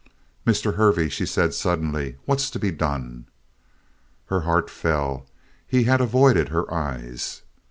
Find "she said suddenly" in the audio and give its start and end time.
1.09-2.17